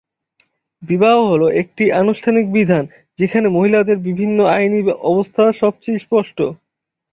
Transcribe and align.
বিবাহ 0.83 1.15
হল 1.25 1.41
একটি 1.61 1.83
আনুষ্ঠানিক 1.93 2.45
বিধান, 2.51 2.83
যেখানে 3.19 3.47
মহিলাদের 3.49 3.97
বিভিন্ন 4.07 4.37
আইনি 4.55 4.79
অবস্থা 5.11 5.43
সবচেয়ে 5.61 5.99
স্পষ্ট। 5.99 6.37